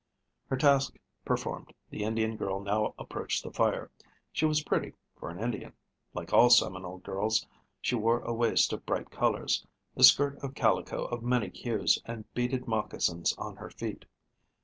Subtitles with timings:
[0.47, 0.95] Her task
[1.25, 3.91] performed, the Indian girl now approached the fire.
[4.31, 5.73] She was pretty for an Indian.
[6.15, 7.45] Like all Seminole girls,
[7.81, 9.63] she wore a waist of bright colors,
[9.95, 14.05] a skirt of calico of many hues, and beaded moccasins on her feet.